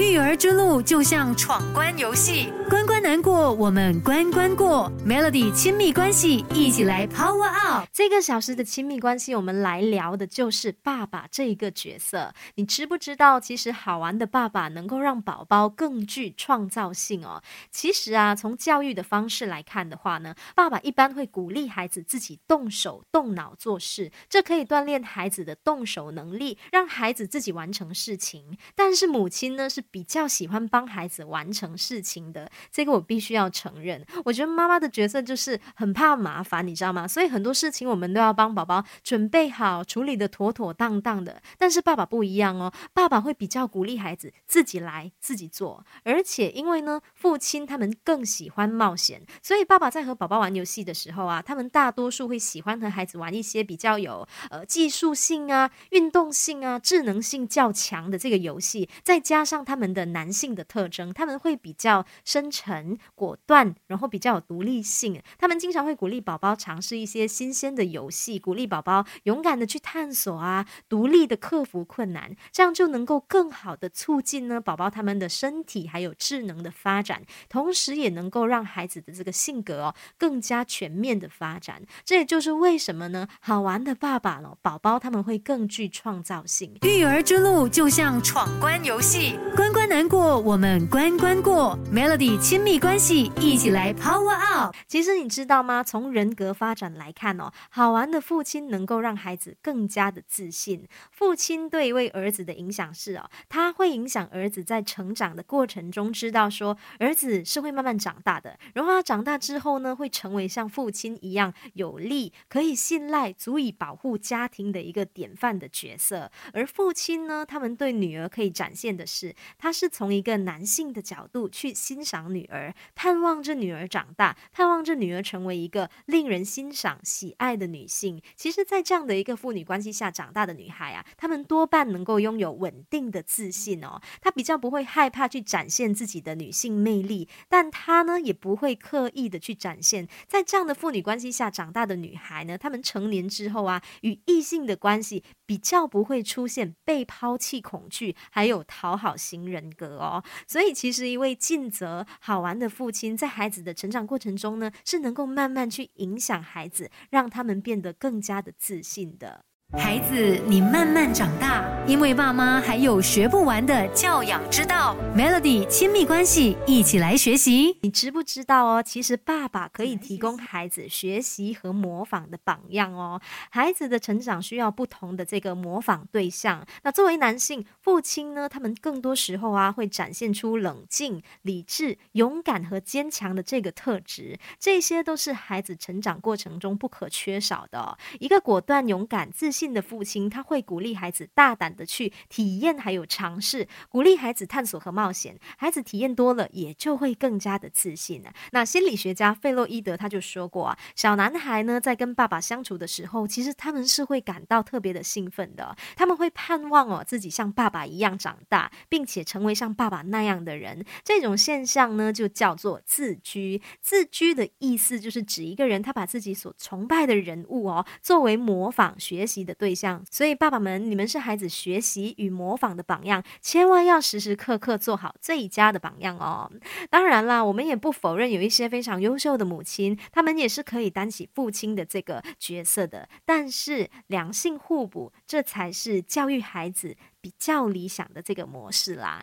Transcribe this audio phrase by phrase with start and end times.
[0.00, 4.90] 育儿之路就像闯关游戏，关关难过，我们关关过。
[5.06, 7.88] Melody 亲密关系，一起来 Power Up。
[7.92, 12.34] 这个小时的亲密关系，我们来聊的就是爸爸这一个角色。
[12.56, 17.40] 你知不知道，其实好玩的爸爸能够让宝宝更具创造性哦。
[17.70, 28.58] 其实啊，从教育的方式来看的话呢，爸爸一般会鼓励孩子自己动手动脑做事，这可以锻炼孩子的动手能力，让孩子自己完成事情。
[28.74, 29.83] 但是母亲呢是。
[29.90, 34.04] 比较喜欢帮孩子完成事情的，这个我必须要承认。
[34.24, 37.06] 我觉得妈妈的角色就是很怕麻烦，你知道吗？
[37.06, 41.42] 所以很多事情我们都要帮宝宝准备好，处理的妥妥当当的。
[41.58, 59.73] 但是爸爸不一样哦，爸爸会比较鼓励孩子自己来自己做，而且因为呢，父亲他们更喜欢冒险，所以爸爸在和宝宝玩游戏的时候啊，他们大多数会喜欢和孩子玩一些比较有呃技术性啊、运动性啊、智能性较强的这个游戏，再加上他。
[59.74, 65.20] 他们的男性的特征，他们会比较深沉、果断，然后比较有独立性。
[65.36, 81.82] 他们经常会鼓励宝宝尝试一些新鲜的游戏，鼓励宝宝勇敢的去探索啊，独立的克服困难，这样就能够更好的促进呢宝宝他们的身体还有智能的发展，同时也能够让孩子的这个性格哦更加全面的发展。
[82.04, 83.26] 这也就是为什么呢？
[83.40, 86.76] 好玩的爸爸了，宝宝他们会更具创造性。
[86.82, 89.36] 育儿之路就像闯关游戏。
[89.64, 91.78] 关关难过，我们关关过。
[91.90, 94.74] Melody 亲密关系，一起来 Power Up。
[94.86, 95.82] 其实你知道吗？
[95.82, 100.86] 从人格发展来看哦，好玩的父亲能够让孩子更加的自信。
[101.10, 108.58] 父亲对一位儿子的影响是哦，他会影响儿子在成长的过程中，知道说儿子是会慢慢长大的。
[108.74, 116.30] 然后他长大之后呢，会成为像父亲一样有力、可以信赖、足以保护家庭的一个典范的角色。
[116.52, 119.34] 而父亲呢，他们对女儿可以展现的是。
[119.58, 128.20] 他是从一个男性的角度去欣赏女儿，盼望着女儿长大，盼望着女儿成为一个令人欣赏、喜爱的女性。
[128.34, 134.00] 其实，在这样的一个父女关系下长大的女孩啊，她们多半能够拥有稳定的自信哦。
[134.20, 140.08] 她比较不会害怕去展现自己的女性魅力，但她呢，也不会刻意的去展现。
[140.26, 149.43] 在这样的父女关系下长大的女孩呢，她们成年之后啊，与异性的关系比较不会出现被抛弃恐惧，还有讨好型。
[149.46, 159.44] 人格哦，所以其实一位尽责好玩的父亲，在孩子的成长过程中呢，是能够慢慢去影响孩子，让他们变得更加的自信的。
[159.76, 164.96] 孩子，你慢慢长大，因为爸妈还有学不完的教养之道。
[165.16, 167.76] Melody 亲密关系，一起来学习。
[167.82, 168.82] 你知不知道哦？
[168.82, 173.20] 其实爸爸可以提供孩子学习和模仿的榜样哦。
[173.50, 176.64] 孩子的成长需要不同的这个模仿对象。
[176.84, 184.38] 那作为男性父亲呢，他们更多时候啊会展现出冷静、理智、勇敢和坚强的这个特质。
[184.60, 187.98] 这些都是孩子成长过程中不可缺少的。
[188.20, 189.63] 一个果断、勇敢、自信。
[189.72, 195.38] 的父亲他会鼓励孩子大胆的去体验，还有尝试，鼓励孩子探索和冒险。
[195.56, 198.32] 孩子体验多了，也就会更加的自信了。
[198.52, 210.84] 那心理学家费洛伊德他就说过啊，小男孩呢在跟爸爸相处的时候，其实他们是会感到特别的兴奋的，他们会盼望哦自己像爸爸一样长大，并且成为像爸爸那样的人。
[211.02, 213.62] 这种现象呢就叫做自居。
[213.80, 219.53] 自居的意思就是指一个人他把自己所崇拜的人物哦作为模仿学习的。
[219.54, 226.50] 对象，所以爸爸们，你们是孩子学习与模仿的榜样，千万要时时刻刻做好最佳的榜样哦。
[226.90, 233.08] 当然啦，我们也不否认有一些非常优秀的母亲，他们也是可以担起父亲的这个角色的。
[233.24, 239.22] 但是两性互补，这才是教育孩子比较理想的这个模式啦。